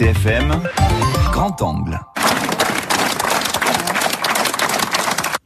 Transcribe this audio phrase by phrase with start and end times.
[0.00, 0.62] RCFM,
[1.30, 2.00] grand angle.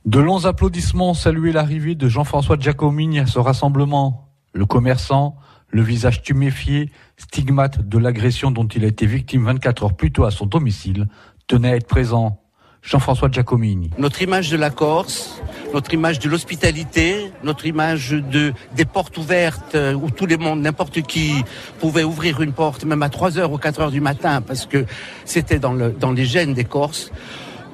[0.05, 4.31] De longs applaudissements ont salué l'arrivée de Jean-François Giacomini à ce rassemblement.
[4.53, 5.35] Le commerçant,
[5.71, 10.25] le visage tuméfié, stigmate de l'agression dont il a été victime 24 heures plus tôt
[10.25, 11.09] à son domicile,
[11.49, 12.41] tenait à être présent.
[12.81, 13.91] Jean-François Giacomini.
[13.99, 15.43] Notre image de la Corse,
[15.75, 20.63] notre image de l'hospitalité, notre image de des portes ouvertes euh, où tout le monde,
[20.63, 21.45] n'importe qui
[21.81, 24.87] pouvait ouvrir une porte même à 3 heures ou 4 heures du matin parce que
[25.25, 27.11] c'était dans le dans les gènes des Corses.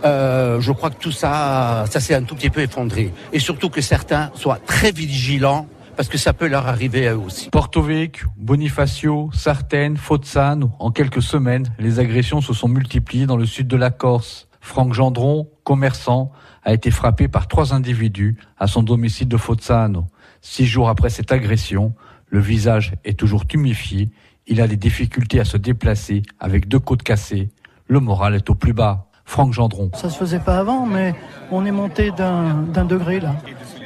[0.02, 3.12] Euh, je crois que tout ça, ça s'est un tout petit peu effondré.
[3.34, 7.18] Et surtout que certains soient très vigilants parce que ça peut leur arriver à eux
[7.18, 7.50] aussi.
[7.50, 13.44] Porto Vecchio, Bonifacio, Sartène, Fozzano, en quelques semaines, les agressions se sont multipliées dans le
[13.44, 14.48] sud de la Corse.
[14.62, 16.32] Franck Gendron, commerçant,
[16.64, 20.06] a été frappé par trois individus à son domicile de Fozzano.
[20.40, 21.94] Six jours après cette agression,
[22.26, 24.10] le visage est toujours tuméfié,
[24.48, 27.50] il a des difficultés à se déplacer avec deux côtes cassées.
[27.86, 29.06] Le moral est au plus bas.
[29.24, 29.92] Franck Gendron.
[29.94, 31.14] Ça se faisait pas avant, mais
[31.52, 33.36] on est monté d'un degré là.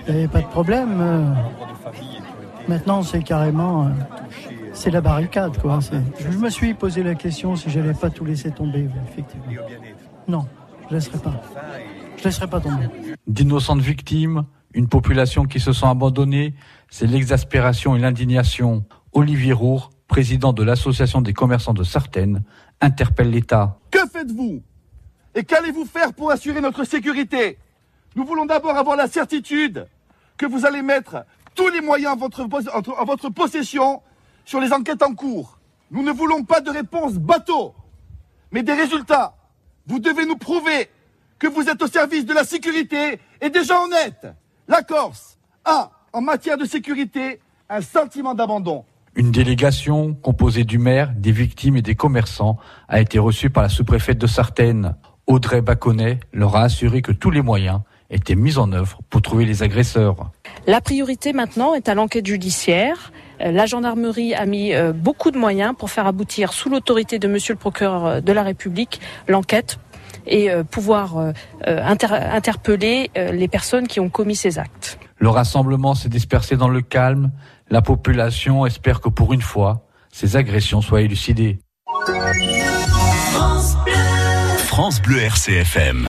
[0.09, 0.97] Il n'y avait pas de problème.
[1.03, 1.35] Euh,
[2.67, 3.89] maintenant, c'est carrément, euh,
[4.73, 5.53] c'est la barricade.
[6.19, 9.53] Je me suis posé la question si j'allais pas tout laisser tomber, effectivement.
[10.27, 10.47] Non,
[10.89, 11.41] je laisserai pas.
[12.17, 12.89] Je laisserai pas tomber.
[13.27, 16.55] D'innocentes victimes, une population qui se sent abandonnée,
[16.91, 18.85] c'est l'exaspération et l'indignation.
[19.13, 22.43] Olivier Roux, président de l'association des commerçants de Sartène,
[22.81, 23.79] interpelle l'État.
[23.91, 24.63] Que faites-vous?
[25.35, 27.59] Et qu'allez-vous faire pour assurer notre sécurité?
[28.17, 29.87] Nous voulons d'abord avoir la certitude
[30.37, 31.25] que vous allez mettre
[31.55, 34.03] tous les moyens en votre, en votre possession
[34.45, 35.59] sur les enquêtes en cours.
[35.91, 37.75] Nous ne voulons pas de réponse bateau,
[38.51, 39.35] mais des résultats.
[39.87, 40.89] Vous devez nous prouver
[41.39, 44.27] que vous êtes au service de la sécurité et des gens honnêtes.
[44.67, 48.85] La Corse a, en matière de sécurité, un sentiment d'abandon.
[49.15, 52.57] Une délégation composée du maire, des victimes et des commerçants
[52.89, 54.97] a été reçue par la sous-préfète de Sartène.
[55.27, 59.45] Audrey Baconnet leur a assuré que tous les moyens étaient mis en œuvre pour trouver
[59.45, 60.31] les agresseurs.
[60.67, 63.13] La priorité maintenant est à l'enquête judiciaire.
[63.41, 67.29] Euh, la gendarmerie a mis euh, beaucoup de moyens pour faire aboutir, sous l'autorité de
[67.29, 69.79] Monsieur le procureur euh, de la République, l'enquête
[70.27, 71.35] et pouvoir
[71.67, 74.99] interpeller les personnes qui ont commis ces actes.
[75.19, 77.31] Le rassemblement s'est dispersé dans le calme.
[77.69, 81.59] La population espère que pour une fois, ces agressions soient élucidées.
[84.57, 86.03] France Bleu RCFM.